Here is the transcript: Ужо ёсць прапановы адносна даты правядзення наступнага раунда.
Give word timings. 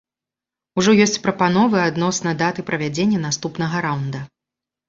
Ужо 0.81 0.95
ёсць 1.05 1.19
прапановы 1.25 1.77
адносна 1.89 2.33
даты 2.41 2.65
правядзення 2.71 3.23
наступнага 3.27 3.75
раунда. 3.89 4.19